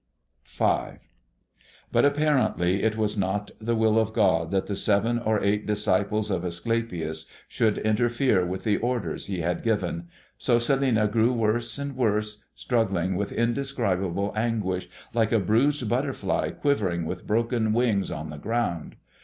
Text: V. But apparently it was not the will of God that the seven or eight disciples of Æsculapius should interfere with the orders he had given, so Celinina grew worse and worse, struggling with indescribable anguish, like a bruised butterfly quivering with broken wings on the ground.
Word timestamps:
V. 0.47 0.65
But 1.91 2.05
apparently 2.05 2.81
it 2.81 2.97
was 2.97 3.15
not 3.15 3.51
the 3.61 3.75
will 3.75 3.99
of 3.99 4.13
God 4.13 4.49
that 4.49 4.65
the 4.65 4.75
seven 4.75 5.19
or 5.19 5.39
eight 5.43 5.67
disciples 5.67 6.31
of 6.31 6.41
Æsculapius 6.41 7.27
should 7.47 7.77
interfere 7.77 8.43
with 8.43 8.63
the 8.63 8.77
orders 8.77 9.27
he 9.27 9.41
had 9.41 9.61
given, 9.61 10.07
so 10.39 10.57
Celinina 10.57 11.07
grew 11.07 11.33
worse 11.33 11.77
and 11.77 11.95
worse, 11.95 12.43
struggling 12.55 13.15
with 13.15 13.31
indescribable 13.31 14.33
anguish, 14.35 14.89
like 15.13 15.31
a 15.31 15.37
bruised 15.39 15.87
butterfly 15.87 16.49
quivering 16.49 17.05
with 17.05 17.27
broken 17.27 17.71
wings 17.71 18.09
on 18.09 18.31
the 18.31 18.37
ground. 18.39 18.95